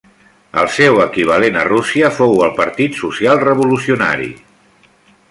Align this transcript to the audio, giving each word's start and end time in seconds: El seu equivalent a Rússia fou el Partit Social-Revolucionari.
El 0.59 0.69
seu 0.75 0.95
equivalent 1.01 1.59
a 1.63 1.65
Rússia 1.67 2.09
fou 2.19 2.33
el 2.45 2.53
Partit 2.61 2.97
Social-Revolucionari. 3.01 4.31